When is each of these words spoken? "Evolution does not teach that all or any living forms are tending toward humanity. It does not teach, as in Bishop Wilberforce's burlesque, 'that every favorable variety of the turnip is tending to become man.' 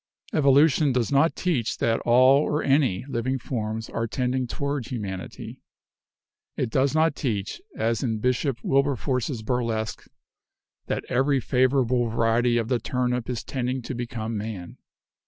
"Evolution 0.33 0.91
does 0.91 1.11
not 1.11 1.35
teach 1.35 1.77
that 1.77 1.99
all 1.99 2.39
or 2.41 2.63
any 2.63 3.05
living 3.05 3.37
forms 3.37 3.87
are 3.87 4.07
tending 4.07 4.47
toward 4.47 4.87
humanity. 4.87 5.61
It 6.57 6.71
does 6.71 6.95
not 6.95 7.15
teach, 7.15 7.61
as 7.77 8.01
in 8.01 8.17
Bishop 8.17 8.57
Wilberforce's 8.63 9.43
burlesque, 9.43 10.07
'that 10.87 11.05
every 11.07 11.39
favorable 11.39 12.07
variety 12.09 12.57
of 12.57 12.67
the 12.67 12.79
turnip 12.79 13.29
is 13.29 13.43
tending 13.43 13.83
to 13.83 13.93
become 13.93 14.35
man.' 14.35 14.79